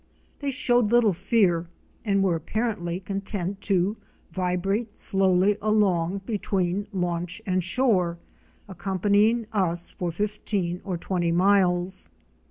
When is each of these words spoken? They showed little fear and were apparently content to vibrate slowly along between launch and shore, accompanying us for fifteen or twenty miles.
They 0.39 0.49
showed 0.49 0.91
little 0.91 1.13
fear 1.13 1.67
and 2.03 2.23
were 2.23 2.33
apparently 2.33 2.99
content 2.99 3.61
to 3.61 3.97
vibrate 4.31 4.97
slowly 4.97 5.59
along 5.61 6.21
between 6.25 6.87
launch 6.91 7.39
and 7.45 7.63
shore, 7.63 8.17
accompanying 8.67 9.45
us 9.53 9.91
for 9.91 10.11
fifteen 10.11 10.81
or 10.83 10.97
twenty 10.97 11.31
miles. 11.31 12.09